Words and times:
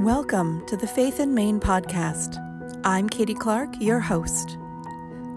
Welcome 0.00 0.62
to 0.66 0.76
the 0.76 0.86
Faith 0.86 1.20
in 1.20 1.32
Maine 1.32 1.58
podcast. 1.58 2.36
I'm 2.84 3.08
Katie 3.08 3.32
Clark, 3.32 3.80
your 3.80 3.98
host. 3.98 4.58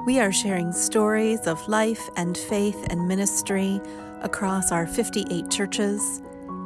We 0.06 0.20
are 0.20 0.34
sharing 0.34 0.74
stories 0.74 1.48
of 1.48 1.66
life 1.70 2.10
and 2.18 2.38
faith 2.38 2.76
and 2.90 3.08
ministry 3.08 3.80
across 4.22 4.74
our 4.74 4.86
58 4.86 5.50
churches, 5.50 6.22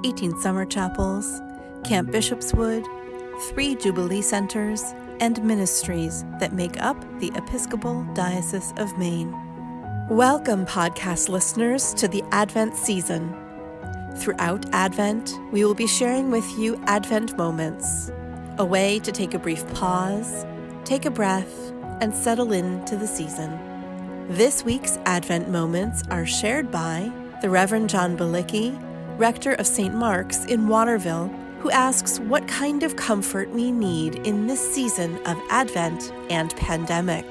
18 0.05 0.39
summer 0.39 0.65
chapels, 0.65 1.39
Camp 1.83 2.11
Bishopswood, 2.11 2.83
three 3.49 3.75
Jubilee 3.75 4.23
centers, 4.23 4.81
and 5.19 5.43
ministries 5.43 6.25
that 6.39 6.51
make 6.51 6.81
up 6.81 6.97
the 7.19 7.31
Episcopal 7.35 8.03
Diocese 8.15 8.73
of 8.77 8.97
Maine. 8.97 9.31
Welcome, 10.09 10.65
podcast 10.65 11.29
listeners, 11.29 11.93
to 11.93 12.07
the 12.07 12.23
Advent 12.31 12.75
season. 12.75 13.42
Throughout 14.17 14.65
Advent, 14.73 15.33
we 15.51 15.65
will 15.65 15.73
be 15.73 15.87
sharing 15.87 16.29
with 16.29 16.47
you 16.57 16.81
Advent 16.85 17.35
moments, 17.35 18.11
a 18.57 18.65
way 18.65 18.99
to 18.99 19.11
take 19.11 19.33
a 19.33 19.39
brief 19.39 19.67
pause, 19.73 20.45
take 20.85 21.05
a 21.05 21.11
breath, 21.11 21.71
and 21.99 22.13
settle 22.13 22.53
into 22.53 22.95
the 22.95 23.07
season. 23.07 23.57
This 24.29 24.63
week's 24.63 24.97
Advent 25.05 25.49
moments 25.49 26.03
are 26.09 26.25
shared 26.25 26.71
by 26.71 27.11
the 27.41 27.49
Reverend 27.49 27.89
John 27.89 28.15
Balicki, 28.15 28.79
rector 29.17 29.53
of 29.53 29.67
St. 29.67 29.93
Mark's 29.93 30.45
in 30.45 30.67
Waterville, 30.67 31.27
who 31.59 31.71
asks 31.71 32.19
what 32.19 32.47
kind 32.47 32.83
of 32.83 32.95
comfort 32.95 33.49
we 33.49 33.71
need 33.71 34.15
in 34.27 34.47
this 34.47 34.73
season 34.73 35.17
of 35.25 35.41
Advent 35.49 36.13
and 36.29 36.55
pandemic. 36.55 37.25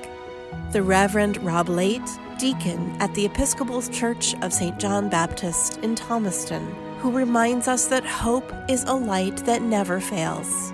The 0.73 0.83
Reverend 0.83 1.37
Rob 1.45 1.69
Late, 1.69 2.03
deacon 2.39 2.97
at 2.99 3.15
the 3.15 3.27
Episcopal 3.27 3.83
Church 3.83 4.35
of 4.43 4.53
St. 4.53 4.79
John 4.79 5.09
Baptist 5.09 5.79
in 5.79 5.95
Thomaston, 5.95 6.75
who 7.03 7.11
reminds 7.11 7.67
us 7.67 7.87
that 7.87 8.07
hope 8.07 8.53
is 8.69 8.85
a 8.85 8.95
light 8.95 9.39
that 9.39 9.61
never 9.61 9.99
fails. 9.99 10.73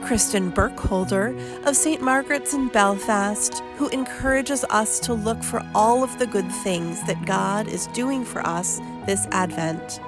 Kristen 0.00 0.48
Burkholder 0.48 1.36
of 1.66 1.76
St. 1.76 2.00
Margaret's 2.00 2.54
in 2.54 2.68
Belfast, 2.68 3.62
who 3.76 3.88
encourages 3.88 4.64
us 4.70 4.98
to 5.00 5.12
look 5.12 5.42
for 5.42 5.62
all 5.74 6.02
of 6.02 6.18
the 6.18 6.26
good 6.26 6.50
things 6.50 7.02
that 7.02 7.26
God 7.26 7.68
is 7.68 7.86
doing 7.88 8.24
for 8.24 8.40
us 8.46 8.80
this 9.04 9.26
Advent. 9.30 10.00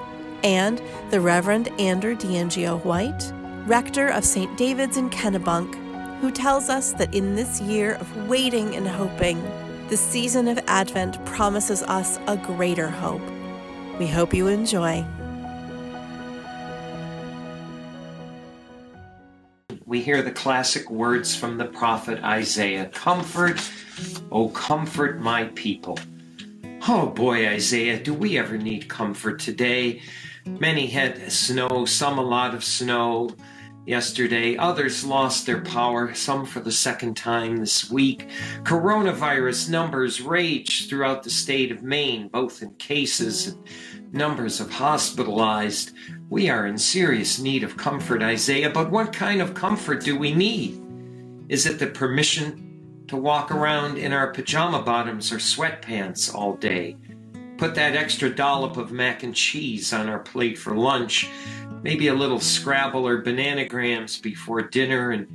And 0.43 0.81
the 1.11 1.21
Reverend 1.21 1.69
Andrew 1.79 2.17
D'Angio 2.17 2.83
White, 2.83 3.31
rector 3.67 4.09
of 4.09 4.25
St. 4.25 4.57
David's 4.57 4.97
in 4.97 5.11
Kennebunk, 5.11 5.75
who 6.23 6.31
tells 6.31 6.71
us 6.71 6.95
that 6.95 7.15
in 7.15 7.35
this 7.35 7.61
year 7.61 7.97
of 7.97 8.29
waiting 8.29 8.75
and 8.77 8.89
hoping, 8.89 9.43
the 9.91 9.97
season 9.99 10.49
of 10.49 10.59
Advent 10.69 11.23
promises 11.27 11.83
us 11.83 12.19
a 12.29 12.39
greater 12.39 12.89
hope. 12.89 13.21
We 13.99 14.07
hope 14.07 14.33
you 14.33 14.47
enjoy. 14.47 15.07
We 19.95 20.01
hear 20.01 20.23
the 20.23 20.33
classic 20.33 20.91
words 20.91 21.37
from 21.37 21.57
the 21.57 21.67
prophet 21.67 22.21
Isaiah 22.25 22.87
Comfort, 22.87 23.63
oh, 24.33 24.49
comfort 24.49 25.21
my 25.21 25.45
people. 25.55 26.01
Oh 26.89 27.07
boy, 27.11 27.47
Isaiah, 27.47 28.03
do 28.03 28.13
we 28.13 28.37
ever 28.37 28.59
need 28.59 28.89
comfort 28.89 29.39
today? 29.39 30.03
Many 30.45 30.89
had 30.89 31.31
snow, 31.31 31.85
some 31.85 32.19
a 32.19 32.23
lot 32.23 32.57
of 32.57 32.65
snow 32.65 33.37
yesterday. 33.87 34.57
Others 34.57 35.05
lost 35.05 35.47
their 35.47 35.61
power, 35.61 36.13
some 36.13 36.45
for 36.45 36.59
the 36.59 36.73
second 36.73 37.17
time 37.17 37.59
this 37.59 37.89
week. 37.89 38.29
Coronavirus 38.65 39.71
numbers 39.71 40.21
rage 40.21 40.89
throughout 40.89 41.23
the 41.23 41.31
state 41.31 41.71
of 41.71 41.85
Maine, 41.85 42.27
both 42.27 42.63
in 42.63 42.71
cases 42.75 43.47
and 43.47 44.13
numbers 44.13 44.59
of 44.59 44.73
hospitalized. 44.73 45.93
We 46.29 46.49
are 46.49 46.67
in 46.67 46.79
serious 46.79 47.39
need 47.39 47.63
of 47.63 47.77
comfort, 47.77 48.23
Isaiah, 48.23 48.71
but 48.71 48.91
what 48.91 49.13
kind 49.13 49.41
of 49.41 49.55
comfort 49.55 50.03
do 50.03 50.19
we 50.19 50.35
need? 50.35 50.81
Is 51.49 51.67
it 51.67 51.79
the 51.79 51.87
permission 51.87 53.05
to 53.09 53.17
walk 53.17 53.51
around 53.51 53.99
in 53.99 54.13
our 54.13 54.33
pajama 54.33 54.83
bottoms 54.83 55.33
or 55.33 55.37
sweatpants 55.37 56.35
all 56.35 56.55
day? 56.55 56.97
Put 57.59 57.75
that 57.77 57.95
extra 57.95 58.35
dollop 58.35 58.77
of 58.77 58.91
mac 58.91 59.23
and 59.23 59.35
cheese 59.35 59.93
on 59.93 60.09
our 60.09 60.19
plate 60.19 60.59
for 60.59 60.75
lunch 60.75 61.29
maybe 61.85 62.09
a 62.09 62.15
little 62.15 62.41
Scrabble 62.41 63.07
or 63.07 63.23
bananagrams 63.23 64.21
before 64.21 64.63
dinner, 64.63 65.11
and 65.11 65.29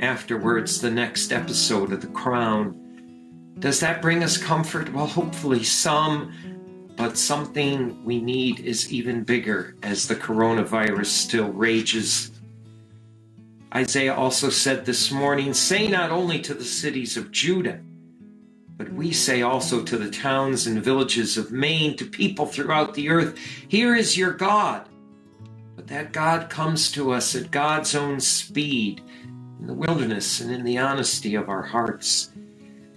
afterwards 0.00 0.80
the 0.80 0.90
next 0.90 1.32
episode 1.32 1.92
of 1.92 2.00
The 2.00 2.08
Crown. 2.08 3.54
Does 3.60 3.78
that 3.80 4.02
bring 4.02 4.24
us 4.24 4.36
comfort? 4.36 4.92
Well, 4.92 5.06
hopefully 5.06 5.62
some, 5.62 6.32
but 7.02 7.18
something 7.18 8.04
we 8.04 8.20
need 8.20 8.60
is 8.60 8.92
even 8.92 9.24
bigger 9.24 9.74
as 9.82 10.06
the 10.06 10.14
coronavirus 10.14 11.06
still 11.06 11.50
rages. 11.50 12.30
Isaiah 13.74 14.14
also 14.14 14.50
said 14.50 14.86
this 14.86 15.10
morning, 15.10 15.52
Say 15.52 15.88
not 15.88 16.12
only 16.12 16.40
to 16.42 16.54
the 16.54 16.64
cities 16.64 17.16
of 17.16 17.32
Judah, 17.32 17.80
but 18.76 18.92
we 18.92 19.10
say 19.10 19.42
also 19.42 19.82
to 19.82 19.98
the 19.98 20.12
towns 20.12 20.68
and 20.68 20.80
villages 20.80 21.36
of 21.36 21.50
Maine, 21.50 21.96
to 21.96 22.04
people 22.04 22.46
throughout 22.46 22.94
the 22.94 23.08
earth, 23.08 23.36
Here 23.66 23.96
is 23.96 24.16
your 24.16 24.32
God 24.32 24.88
but 25.74 25.88
that 25.88 26.12
God 26.12 26.50
comes 26.50 26.92
to 26.92 27.10
us 27.10 27.34
at 27.34 27.50
God's 27.50 27.96
own 27.96 28.20
speed 28.20 29.00
in 29.58 29.66
the 29.66 29.74
wilderness 29.74 30.40
and 30.40 30.52
in 30.52 30.62
the 30.62 30.78
honesty 30.78 31.34
of 31.34 31.48
our 31.48 31.62
hearts. 31.62 32.30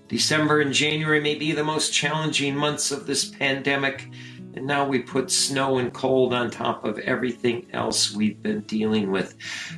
December 0.07 0.61
and 0.61 0.71
January 0.71 1.19
may 1.19 1.35
be 1.35 1.51
the 1.51 1.63
most 1.63 1.93
challenging 1.93 2.55
months 2.55 2.91
of 2.91 3.07
this 3.07 3.25
pandemic, 3.25 4.07
and 4.53 4.65
now 4.65 4.87
we 4.87 4.99
put 4.99 5.31
snow 5.31 5.79
and 5.79 5.93
cold 5.93 6.33
on 6.33 6.49
top 6.51 6.85
of 6.85 6.99
everything 6.99 7.65
else 7.73 8.13
we've 8.13 8.41
been 8.41 8.61
dealing 8.61 9.11
with. 9.11 9.35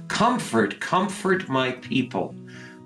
Comfort, 0.08 0.80
comfort 0.80 1.48
my 1.48 1.72
people. 1.72 2.36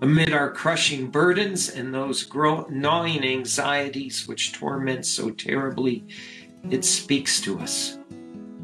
Amid 0.01 0.33
our 0.33 0.51
crushing 0.51 1.11
burdens 1.11 1.69
and 1.69 1.93
those 1.93 2.23
grow- 2.23 2.65
gnawing 2.69 3.23
anxieties 3.23 4.27
which 4.27 4.53
torment 4.53 5.05
so 5.05 5.29
terribly, 5.29 6.03
it 6.69 6.85
speaks 6.85 7.41
to 7.41 7.59
us 7.59 7.97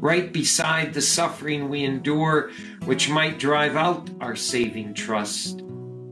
right 0.00 0.32
beside 0.32 0.94
the 0.94 1.00
suffering 1.00 1.68
we 1.68 1.84
endure, 1.84 2.50
which 2.84 3.10
might 3.10 3.38
drive 3.38 3.76
out 3.76 4.08
our 4.20 4.36
saving 4.36 4.94
trust, 4.94 5.62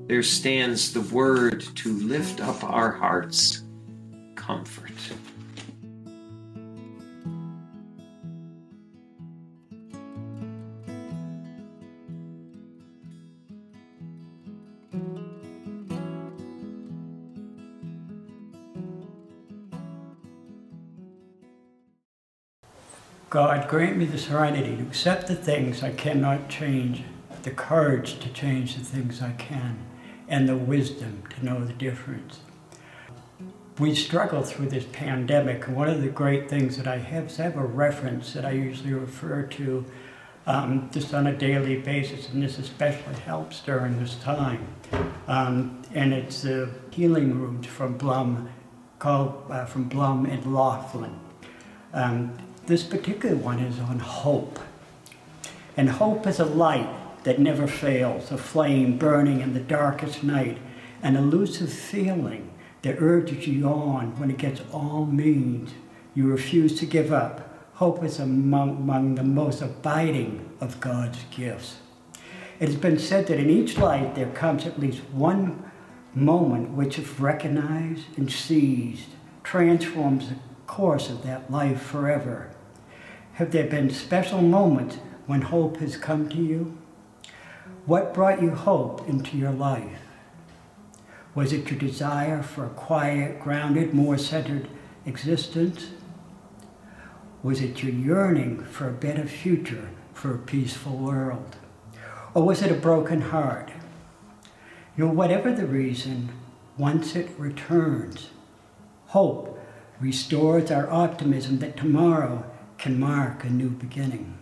there 0.07 0.23
stands 0.23 0.93
the 0.93 1.01
word 1.01 1.63
to 1.77 1.93
lift 1.93 2.41
up 2.41 2.63
our 2.63 2.93
hearts 2.93 3.63
comfort. 4.37 4.93
God, 23.29 23.69
grant 23.69 23.97
me 23.97 24.05
the 24.07 24.17
serenity 24.17 24.77
to 24.77 24.83
accept 24.83 25.27
the 25.27 25.35
things 25.35 25.83
I 25.83 25.91
cannot 25.91 26.49
change, 26.49 27.03
the 27.43 27.51
courage 27.51 28.21
to 28.21 28.33
change 28.33 28.77
the 28.77 28.85
things 28.85 29.21
I 29.21 29.33
can, 29.33 29.79
and 30.29 30.49
the 30.49 30.57
wisdom 30.57 31.23
to 31.31 31.45
know 31.45 31.65
the 31.65 31.73
difference. 31.73 32.41
We 33.79 33.95
struggle 33.95 34.43
through 34.43 34.71
this 34.71 34.87
pandemic, 34.91 35.67
and 35.67 35.77
one 35.77 35.89
of 35.89 36.01
the 36.01 36.09
great 36.09 36.49
things 36.49 36.77
that 36.79 36.87
I 36.87 36.99
have 36.99 37.27
is 37.27 37.39
I 37.39 37.45
have 37.45 37.57
a 37.57 37.65
reference 37.65 38.33
that 38.33 38.45
I 38.45 38.53
usually 38.53 38.95
refer 38.95 39.43
to 39.43 39.85
um, 40.47 40.89
just 40.93 41.13
on 41.13 41.27
a 41.27 41.37
daily 41.37 41.77
basis, 41.77 42.29
and 42.31 42.43
this 42.43 42.59
especially 42.59 43.15
helps 43.17 43.61
during 43.61 43.99
this 43.99 44.17
time. 44.17 44.67
Um, 45.27 45.83
and 45.93 46.15
it's 46.15 46.43
the 46.43 46.71
healing 46.91 47.39
rooms 47.39 47.67
from 47.67 47.99
Blum, 47.99 48.49
called 48.99 49.45
uh, 49.51 49.67
from 49.67 49.85
Blum 49.85 50.25
and 50.25 50.55
Laughlin. 50.55 51.19
Um, 51.93 52.39
this 52.67 52.83
particular 52.83 53.37
one 53.37 53.59
is 53.59 53.79
on 53.79 53.99
hope. 53.99 54.59
And 55.77 55.91
hope 55.91 56.27
is 56.27 56.41
a 56.41 56.45
light 56.45 56.89
that 57.27 57.41
never 57.41 57.67
fails, 57.67 58.31
a 58.31 58.39
flame 58.39 58.97
burning 58.97 59.41
in 59.41 59.53
the 59.53 59.59
darkest 59.59 60.23
night, 60.23 60.59
an 61.03 61.17
elusive 61.17 61.73
feeling 61.73 62.49
that 62.83 63.03
urges 63.03 63.49
you 63.49 63.67
on 63.67 64.17
when 64.21 64.31
it 64.31 64.39
gets 64.39 64.61
all 64.73 65.05
means. 65.07 65.75
You 66.15 66.29
refuse 66.29 66.79
to 66.79 66.87
give 66.87 67.13
up. 67.13 67.69
Hope 67.75 68.05
is 68.05 68.21
among, 68.21 68.77
among 68.77 69.17
the 69.17 69.25
most 69.25 69.61
abiding 69.61 70.49
of 70.61 70.79
God's 70.79 71.19
gifts. 71.33 71.79
It 72.61 72.69
has 72.69 72.77
been 72.77 72.97
said 72.97 73.27
that 73.27 73.41
in 73.41 73.51
each 73.51 73.77
life 73.77 74.15
there 74.15 74.31
comes 74.31 74.65
at 74.65 74.79
least 74.79 75.03
one 75.11 75.69
moment 76.15 76.71
which, 76.71 76.97
if 76.97 77.21
recognized 77.21 78.07
and 78.17 78.31
seized, 78.31 79.09
transforms 79.43 80.29
the 80.29 80.37
course 80.69 81.11
of 81.11 81.25
that 81.25 81.51
life 81.51 81.83
forever. 81.83 82.53
Have 83.33 83.51
there 83.51 83.67
been 83.67 83.91
special 83.91 84.43
moments 84.43 84.99
when 85.27 85.43
hope 85.43 85.79
has 85.79 85.97
come 85.97 86.29
to 86.29 86.37
you? 86.37 86.79
What 87.87 88.13
brought 88.13 88.43
you 88.43 88.51
hope 88.51 89.09
into 89.09 89.37
your 89.37 89.53
life? 89.53 90.01
Was 91.37 91.53
it 91.53 91.71
your 91.71 91.79
desire 91.79 92.43
for 92.43 92.67
a 92.67 92.71
quiet, 92.71 93.39
grounded, 93.39 93.95
more 93.95 94.19
centered 94.19 94.69
existence? 95.05 95.91
Was 97.45 97.61
it 97.61 97.85
your 97.85 97.93
yearning 97.93 98.65
for 98.65 98.89
a 98.89 98.93
better 98.93 99.25
future, 99.25 99.91
for 100.13 100.35
a 100.35 100.39
peaceful 100.39 100.97
world? 100.97 101.55
Or 102.35 102.43
was 102.43 102.61
it 102.61 102.73
a 102.73 102.75
broken 102.75 103.21
heart? 103.21 103.71
You 104.97 105.07
know, 105.07 105.13
whatever 105.13 105.53
the 105.53 105.67
reason, 105.67 106.31
once 106.77 107.15
it 107.15 107.31
returns, 107.39 108.31
hope 109.07 109.61
restores 110.01 110.73
our 110.73 110.91
optimism 110.91 111.61
that 111.61 111.77
tomorrow 111.77 112.45
can 112.79 112.99
mark 112.99 113.45
a 113.45 113.49
new 113.49 113.71
beginning. 113.71 114.37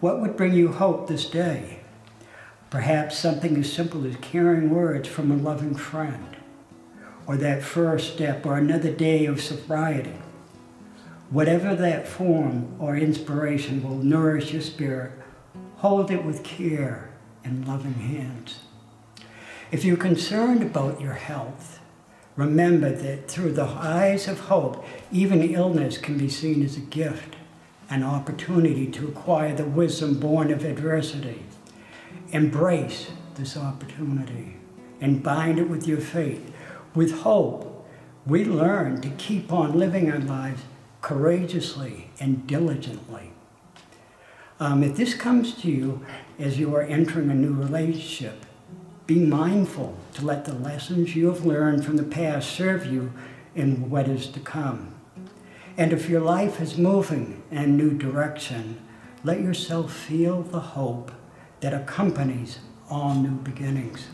What 0.00 0.20
would 0.20 0.36
bring 0.36 0.54
you 0.54 0.72
hope 0.72 1.06
this 1.06 1.24
day? 1.30 1.79
Perhaps 2.70 3.18
something 3.18 3.56
as 3.56 3.72
simple 3.72 4.06
as 4.06 4.14
caring 4.20 4.70
words 4.70 5.08
from 5.08 5.32
a 5.32 5.36
loving 5.36 5.74
friend, 5.74 6.36
or 7.26 7.36
that 7.36 7.64
first 7.64 8.14
step, 8.14 8.46
or 8.46 8.56
another 8.56 8.92
day 8.92 9.26
of 9.26 9.42
sobriety. 9.42 10.14
Whatever 11.30 11.74
that 11.74 12.06
form 12.06 12.76
or 12.78 12.96
inspiration 12.96 13.82
will 13.82 13.96
nourish 13.96 14.52
your 14.52 14.62
spirit, 14.62 15.10
hold 15.78 16.12
it 16.12 16.24
with 16.24 16.44
care 16.44 17.10
and 17.42 17.66
loving 17.66 17.94
hands. 17.94 18.60
If 19.72 19.84
you're 19.84 19.96
concerned 19.96 20.62
about 20.62 21.00
your 21.00 21.14
health, 21.14 21.80
remember 22.36 22.90
that 22.90 23.28
through 23.28 23.52
the 23.52 23.64
eyes 23.64 24.28
of 24.28 24.40
hope, 24.40 24.84
even 25.10 25.42
illness 25.42 25.98
can 25.98 26.18
be 26.18 26.28
seen 26.28 26.64
as 26.64 26.76
a 26.76 26.80
gift, 26.80 27.34
an 27.88 28.04
opportunity 28.04 28.86
to 28.92 29.08
acquire 29.08 29.54
the 29.54 29.64
wisdom 29.64 30.20
born 30.20 30.52
of 30.52 30.64
adversity. 30.64 31.44
Embrace 32.32 33.10
this 33.34 33.56
opportunity 33.56 34.56
and 35.00 35.22
bind 35.22 35.58
it 35.58 35.68
with 35.68 35.86
your 35.86 35.98
faith. 35.98 36.52
With 36.94 37.20
hope, 37.20 37.86
we 38.26 38.44
learn 38.44 39.00
to 39.00 39.10
keep 39.10 39.52
on 39.52 39.78
living 39.78 40.10
our 40.10 40.18
lives 40.18 40.62
courageously 41.00 42.10
and 42.20 42.46
diligently. 42.46 43.32
Um, 44.60 44.82
if 44.82 44.96
this 44.96 45.14
comes 45.14 45.54
to 45.62 45.70
you 45.70 46.04
as 46.38 46.58
you 46.58 46.74
are 46.76 46.82
entering 46.82 47.30
a 47.30 47.34
new 47.34 47.54
relationship, 47.54 48.44
be 49.06 49.18
mindful 49.18 49.96
to 50.14 50.24
let 50.24 50.44
the 50.44 50.52
lessons 50.52 51.16
you 51.16 51.26
have 51.28 51.44
learned 51.44 51.84
from 51.84 51.96
the 51.96 52.04
past 52.04 52.50
serve 52.50 52.86
you 52.86 53.12
in 53.54 53.90
what 53.90 54.06
is 54.06 54.28
to 54.28 54.40
come. 54.40 54.94
And 55.76 55.92
if 55.92 56.08
your 56.08 56.20
life 56.20 56.60
is 56.60 56.76
moving 56.76 57.42
in 57.50 57.58
a 57.58 57.66
new 57.66 57.94
direction, 57.96 58.80
let 59.24 59.40
yourself 59.40 59.92
feel 59.92 60.42
the 60.42 60.60
hope 60.60 61.10
that 61.60 61.74
accompanies 61.74 62.58
all 62.88 63.14
new 63.14 63.30
beginnings. 63.30 64.08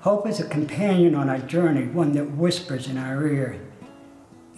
Hope 0.00 0.26
is 0.26 0.40
a 0.40 0.48
companion 0.48 1.14
on 1.14 1.28
our 1.28 1.38
journey, 1.38 1.86
one 1.86 2.12
that 2.12 2.30
whispers 2.30 2.88
in 2.88 2.96
our 2.96 3.26
ear, 3.26 3.60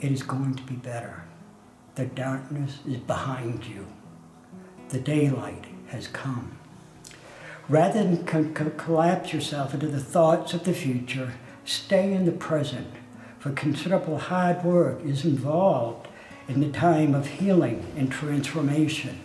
it 0.01 0.13
is 0.13 0.23
going 0.23 0.55
to 0.55 0.63
be 0.63 0.75
better. 0.75 1.25
The 1.95 2.07
darkness 2.07 2.79
is 2.87 2.99
behind 2.99 3.67
you. 3.67 3.87
The 4.91 5.01
daylight 5.01 5.65
has 5.89 6.07
come. 6.07 6.57
Rather 7.69 8.03
than 8.03 8.25
co- 8.25 8.51
co- 8.55 8.71
collapse 8.71 9.33
yourself 9.33 9.75
into 9.75 9.89
the 9.89 10.01
thoughts 10.01 10.55
of 10.55 10.65
the 10.65 10.73
future, 10.73 11.35
stay 11.65 12.13
in 12.13 12.25
the 12.25 12.33
present, 12.33 12.95
for 13.39 13.51
considerable 13.51 14.19
hard 14.19 14.65
work 14.65 15.05
is 15.05 15.25
involved 15.25 16.09
in 16.49 16.61
the 16.61 16.71
time 16.71 17.15
of 17.15 17.27
healing 17.27 17.85
and 17.97 18.11
transformation. 18.11 19.21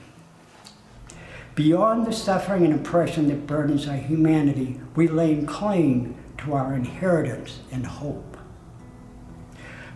Beyond 1.55 2.07
the 2.07 2.11
suffering 2.11 2.65
and 2.65 2.73
oppression 2.73 3.27
that 3.27 3.45
burdens 3.45 3.87
our 3.87 3.95
humanity, 3.95 4.79
we 4.95 5.07
lay 5.07 5.43
claim 5.43 6.15
to 6.39 6.53
our 6.53 6.73
inheritance 6.73 7.59
and 7.71 7.85
hope. 7.85 8.37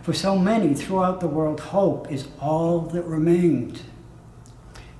For 0.03 0.13
so 0.13 0.37
many 0.37 0.75
throughout 0.75 1.19
the 1.19 1.27
world, 1.27 1.59
hope 1.59 2.11
is 2.11 2.27
all 2.39 2.81
that 2.81 3.03
remains. 3.03 3.83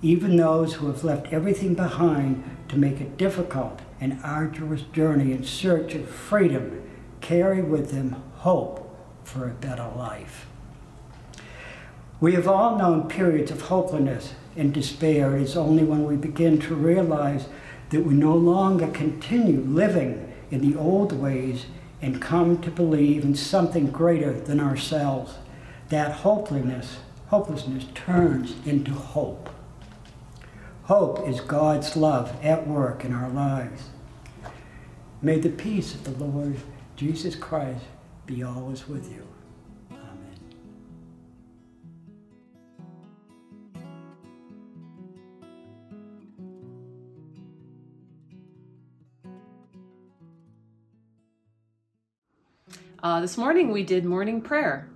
Even 0.02 0.36
those 0.36 0.74
who 0.74 0.88
have 0.88 1.04
left 1.04 1.32
everything 1.32 1.76
behind 1.76 2.44
to 2.70 2.78
make 2.78 3.00
a 3.00 3.06
difficult 3.06 3.80
and 4.02 4.20
arduous 4.24 4.82
journey 4.82 5.32
in 5.32 5.44
search 5.44 5.94
of 5.94 6.10
freedom 6.10 6.82
carry 7.22 7.62
with 7.62 7.92
them 7.92 8.16
hope 8.38 8.96
for 9.24 9.48
a 9.48 9.54
better 9.54 9.90
life. 9.96 10.48
We 12.20 12.34
have 12.34 12.48
all 12.48 12.78
known 12.78 13.08
periods 13.08 13.52
of 13.52 13.62
hopelessness 13.62 14.34
and 14.58 14.74
despair. 14.74 15.38
It 15.38 15.44
is 15.44 15.56
only 15.56 15.84
when 15.84 16.06
we 16.06 16.16
begin 16.16 16.60
to 16.62 16.76
realize 16.76 17.48
that 17.90 18.02
we 18.02 18.14
no 18.14 18.36
longer 18.36 18.88
continue 18.88 19.62
living 19.62 20.34
in 20.52 20.62
the 20.62 20.78
old 20.78 21.14
ways 21.14 21.66
and 22.02 22.22
come 22.22 22.62
to 22.62 22.72
believe 22.72 23.24
in 23.24 23.36
something 23.36 23.92
greater 23.92 24.34
than 24.34 24.60
ourselves 24.60 25.36
that 25.90 26.12
hopelessness, 26.12 26.98
hopelessness 27.28 27.86
turns 27.96 28.56
into 28.66 28.92
hope. 28.92 29.50
Hope 30.84 31.28
is 31.28 31.42
God's 31.42 31.96
love 31.96 32.34
at 32.44 32.68
work 32.68 33.04
in 33.04 33.14
our 33.14 33.30
lives. 33.30 33.90
May 35.22 35.40
the 35.40 35.50
peace 35.50 35.96
of 35.96 36.04
the 36.04 36.24
Lord 36.24 36.58
Jesus 36.96 37.36
Christ 37.36 37.84
be 38.26 38.44
always 38.44 38.88
with 38.88 39.12
you. 39.12 39.28
Uh, 53.08 53.22
this 53.22 53.38
morning 53.38 53.72
we 53.72 53.84
did 53.84 54.04
morning 54.04 54.42
prayer 54.42 54.90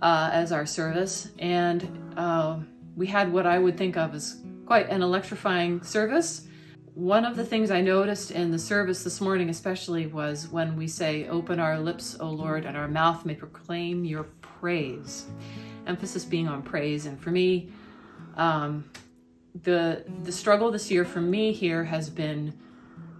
uh, 0.00 0.30
as 0.32 0.50
our 0.50 0.64
service, 0.64 1.28
and 1.38 1.86
uh, 2.16 2.58
we 2.96 3.06
had 3.06 3.30
what 3.30 3.44
I 3.44 3.58
would 3.58 3.76
think 3.76 3.98
of 3.98 4.14
as 4.14 4.38
quite 4.64 4.88
an 4.88 5.02
electrifying 5.02 5.82
service. 5.82 6.46
One 6.94 7.26
of 7.26 7.36
the 7.36 7.44
things 7.44 7.70
I 7.70 7.82
noticed 7.82 8.30
in 8.30 8.50
the 8.50 8.58
service 8.58 9.04
this 9.04 9.20
morning, 9.20 9.50
especially, 9.50 10.06
was 10.06 10.48
when 10.48 10.74
we 10.74 10.88
say, 10.88 11.28
Open 11.28 11.60
our 11.60 11.78
lips, 11.78 12.16
O 12.18 12.30
Lord, 12.30 12.64
and 12.64 12.78
our 12.78 12.88
mouth 12.88 13.26
may 13.26 13.34
proclaim 13.34 14.06
your 14.06 14.22
praise. 14.40 15.26
Emphasis 15.86 16.24
being 16.24 16.48
on 16.48 16.62
praise. 16.62 17.04
And 17.04 17.20
for 17.20 17.30
me, 17.30 17.68
um, 18.38 18.90
the, 19.64 20.02
the 20.22 20.32
struggle 20.32 20.70
this 20.70 20.90
year 20.90 21.04
for 21.04 21.20
me 21.20 21.52
here 21.52 21.84
has 21.84 22.08
been 22.08 22.58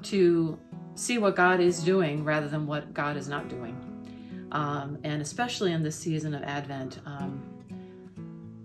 to 0.05 0.59
see 0.95 1.19
what 1.19 1.37
God 1.37 1.61
is 1.61 1.83
doing 1.83 2.25
rather 2.25 2.49
than 2.49 2.67
what 2.67 2.95
God 2.95 3.19
is 3.19 3.29
not 3.29 3.51
doing. 3.51 3.94
Um, 4.53 4.99
and 5.05 5.21
especially 5.21 5.73
in 5.73 5.83
this 5.83 5.97
season 5.97 6.35
of 6.35 6.43
Advent, 6.43 7.01
um, 7.07 7.43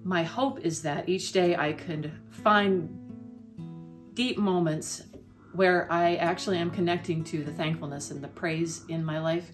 my 0.03 0.23
hope 0.23 0.59
is 0.59 0.81
that 0.83 1.09
each 1.09 1.31
day 1.31 1.55
I 1.55 1.73
could 1.73 2.11
find 2.29 2.89
deep 4.13 4.37
moments 4.37 5.03
where 5.53 5.91
I 5.91 6.15
actually 6.15 6.57
am 6.57 6.71
connecting 6.71 7.23
to 7.25 7.43
the 7.43 7.51
thankfulness 7.51 8.11
and 8.11 8.23
the 8.23 8.27
praise 8.27 8.83
in 8.87 9.03
my 9.03 9.19
life. 9.19 9.51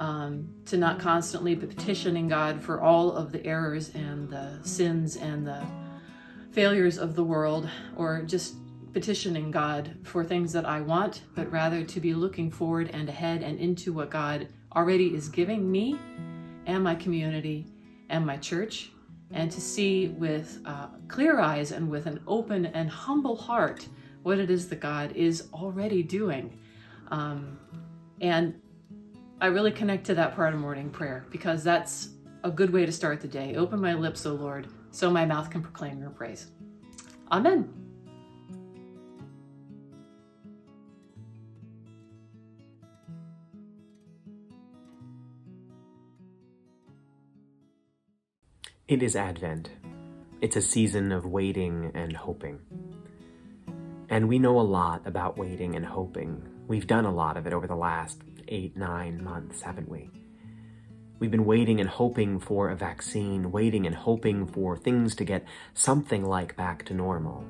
Um, 0.00 0.52
to 0.66 0.76
not 0.76 0.98
constantly 0.98 1.54
be 1.54 1.68
petitioning 1.68 2.26
God 2.26 2.60
for 2.60 2.80
all 2.80 3.12
of 3.12 3.30
the 3.30 3.46
errors 3.46 3.94
and 3.94 4.28
the 4.28 4.58
sins 4.64 5.14
and 5.14 5.46
the 5.46 5.64
failures 6.50 6.98
of 6.98 7.14
the 7.14 7.22
world, 7.22 7.68
or 7.96 8.22
just 8.22 8.56
petitioning 8.92 9.50
God 9.50 9.96
for 10.02 10.24
things 10.24 10.52
that 10.52 10.64
I 10.64 10.80
want, 10.80 11.22
but 11.34 11.50
rather 11.50 11.84
to 11.84 12.00
be 12.00 12.12
looking 12.12 12.50
forward 12.50 12.90
and 12.92 13.08
ahead 13.08 13.42
and 13.42 13.58
into 13.58 13.92
what 13.92 14.10
God 14.10 14.48
already 14.74 15.14
is 15.14 15.28
giving 15.28 15.70
me 15.70 15.98
and 16.66 16.82
my 16.82 16.94
community 16.94 17.66
and 18.08 18.24
my 18.24 18.36
church 18.36 18.90
and 19.30 19.50
to 19.50 19.60
see 19.60 20.08
with 20.08 20.60
uh, 20.64 20.88
clear 21.08 21.40
eyes 21.40 21.72
and 21.72 21.88
with 21.88 22.06
an 22.06 22.20
open 22.26 22.66
and 22.66 22.88
humble 22.90 23.36
heart 23.36 23.88
what 24.22 24.38
it 24.38 24.50
is 24.50 24.68
that 24.68 24.80
God 24.80 25.12
is 25.12 25.48
already 25.52 26.02
doing. 26.02 26.58
Um, 27.08 27.58
and 28.20 28.60
I 29.40 29.46
really 29.46 29.72
connect 29.72 30.06
to 30.06 30.14
that 30.14 30.34
part 30.34 30.54
of 30.54 30.60
morning 30.60 30.90
prayer 30.90 31.26
because 31.30 31.62
that's 31.62 32.10
a 32.44 32.50
good 32.50 32.72
way 32.72 32.86
to 32.86 32.92
start 32.92 33.20
the 33.20 33.28
day. 33.28 33.56
Open 33.56 33.80
my 33.80 33.94
lips, 33.94 34.24
O 34.26 34.34
Lord, 34.34 34.68
so 34.90 35.10
my 35.10 35.26
mouth 35.26 35.50
can 35.50 35.62
proclaim 35.62 35.98
your 36.00 36.10
praise. 36.10 36.50
Amen. 37.30 37.83
It 48.86 49.02
is 49.02 49.16
Advent. 49.16 49.70
It's 50.42 50.56
a 50.56 50.60
season 50.60 51.10
of 51.10 51.24
waiting 51.24 51.90
and 51.94 52.14
hoping. 52.14 52.58
And 54.10 54.28
we 54.28 54.38
know 54.38 54.60
a 54.60 54.60
lot 54.60 55.06
about 55.06 55.38
waiting 55.38 55.74
and 55.74 55.86
hoping. 55.86 56.46
We've 56.68 56.86
done 56.86 57.06
a 57.06 57.14
lot 57.14 57.38
of 57.38 57.46
it 57.46 57.54
over 57.54 57.66
the 57.66 57.74
last 57.74 58.20
eight, 58.48 58.76
nine 58.76 59.24
months, 59.24 59.62
haven't 59.62 59.88
we? 59.88 60.10
We've 61.18 61.30
been 61.30 61.46
waiting 61.46 61.80
and 61.80 61.88
hoping 61.88 62.38
for 62.38 62.68
a 62.68 62.76
vaccine, 62.76 63.50
waiting 63.50 63.86
and 63.86 63.96
hoping 63.96 64.46
for 64.46 64.76
things 64.76 65.14
to 65.14 65.24
get 65.24 65.46
something 65.72 66.22
like 66.22 66.54
back 66.54 66.84
to 66.84 66.92
normal. 66.92 67.42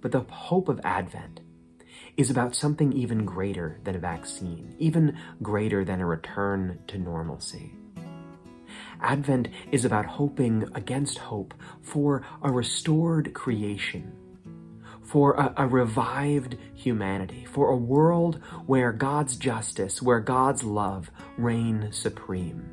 But 0.00 0.12
the 0.12 0.20
hope 0.20 0.70
of 0.70 0.80
Advent 0.84 1.40
is 2.16 2.30
about 2.30 2.56
something 2.56 2.94
even 2.94 3.26
greater 3.26 3.78
than 3.84 3.94
a 3.94 3.98
vaccine, 3.98 4.74
even 4.78 5.18
greater 5.42 5.84
than 5.84 6.00
a 6.00 6.06
return 6.06 6.78
to 6.86 6.96
normalcy. 6.96 7.74
Advent 9.00 9.48
is 9.70 9.84
about 9.84 10.06
hoping 10.06 10.68
against 10.74 11.18
hope 11.18 11.54
for 11.82 12.26
a 12.42 12.50
restored 12.50 13.32
creation, 13.32 14.12
for 15.02 15.34
a, 15.34 15.54
a, 15.56 15.66
revived 15.66 16.56
humanity, 16.74 17.44
for 17.44 17.70
a 17.70 17.76
world 17.76 18.40
where 18.66 18.92
God's 18.92 19.36
justice, 19.36 20.02
where 20.02 20.20
God's 20.20 20.64
love 20.64 21.10
reign 21.36 21.88
supreme. 21.92 22.68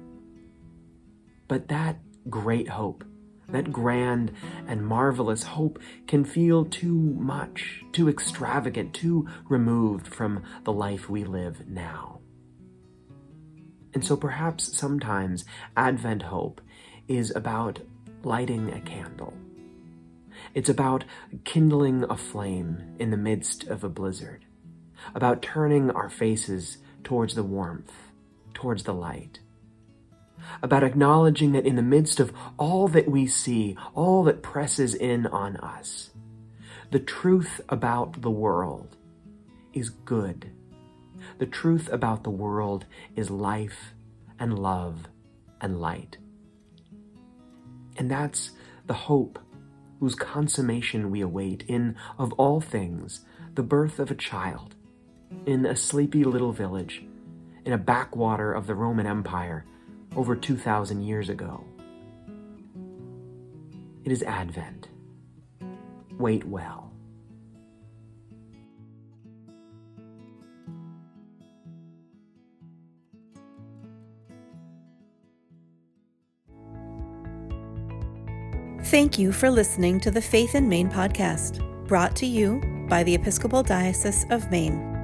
But 1.48 1.67
that 1.67 2.00
great 2.29 2.70
hope, 2.70 3.03
that 3.50 3.72
grand 3.72 4.32
and 4.67 4.86
marvelous 4.86 5.44
hope, 5.44 5.79
can 6.08 6.25
feel 6.25 6.65
too 6.65 6.96
much, 6.96 7.84
too 7.91 8.10
extravagant, 8.10 8.94
too 8.96 9.27
removed 9.48 10.08
from 10.08 10.44
the 10.63 10.74
life 10.74 11.08
we 11.08 11.24
live 11.24 11.67
now. 11.67 12.20
And 13.96 14.06
so 14.06 14.18
perhaps 14.18 14.78
sometimes 14.78 15.46
Advent 15.75 16.24
hope 16.24 16.62
is 17.08 17.34
about 17.34 17.80
lighting 18.24 18.72
a 18.74 18.82
candle. 18.82 19.34
It's 20.54 20.70
about 20.70 21.06
kindling 21.46 22.04
a 22.10 22.18
flame 22.18 22.96
in 23.00 23.10
the 23.10 23.18
midst 23.18 23.64
of 23.68 23.86
a 23.86 23.90
blizzard, 23.90 24.44
about 25.16 25.42
turning 25.42 25.92
our 25.92 26.10
faces 26.10 26.78
towards 27.06 27.36
the 27.36 27.44
warmth, 27.44 27.94
towards 28.54 28.84
the 28.84 28.94
light, 28.94 29.40
about 30.62 30.84
acknowledging 30.84 31.54
that 31.54 31.66
in 31.66 31.78
the 31.78 31.82
midst 31.82 32.20
of 32.20 32.34
all 32.58 32.90
that 32.90 33.10
we 33.10 33.25
see, 33.25 33.78
all 33.94 34.24
that 34.25 34.44
presses 34.44 34.94
in 34.94 35.25
on 35.28 35.56
us, 35.58 36.10
the 36.92 37.00
truth 37.00 37.62
about 37.70 38.22
the 38.22 38.32
world 38.32 38.98
is 39.74 39.90
good. 39.90 40.52
The 41.38 41.46
truth 41.46 41.89
about 41.92 42.24
the 42.24 42.30
world 42.30 42.86
is 43.15 43.30
life 43.30 43.94
and 44.39 44.58
love 44.58 45.08
and 45.60 45.80
light. 45.80 46.18
And 47.98 48.10
that's 48.10 48.51
the 48.88 48.94
hope 48.94 49.39
whose 50.00 50.15
consummation 50.15 51.12
we 51.12 51.22
await 51.22 51.63
in, 51.68 51.96
of 52.18 52.34
all 52.34 52.62
things, 52.62 53.22
the 53.54 53.63
birth 53.63 54.00
of 54.00 54.12
a 54.12 54.15
child 54.15 54.75
in 55.46 55.65
a 55.65 55.75
sleepy 55.75 56.24
little 56.24 56.51
village 56.51 57.04
in 57.65 57.74
a 57.74 57.77
backwater 57.77 58.54
of 58.54 58.68
the 58.68 58.75
Roman 58.75 59.08
Empire 59.08 59.65
over 60.15 60.36
2,000 60.36 61.01
years 61.01 61.30
ago. 61.30 61.63
It 64.04 64.12
is 64.12 64.22
Advent. 64.24 64.89
Wait 66.18 66.46
well. 66.46 66.85
Thank 78.86 79.18
you 79.18 79.32
for 79.32 79.50
listening 79.50 80.00
to 80.01 80.12
the 80.12 80.22
Faith 80.22 80.54
in 80.54 80.70
Maine 80.70 80.89
podcast, 80.89 81.60
brought 81.88 82.15
to 82.18 82.27
you 82.27 82.62
by 82.88 83.01
the 83.01 83.15
Episcopal 83.15 83.63
Diocese 83.63 84.27
of 84.30 84.51
Maine. 84.51 84.95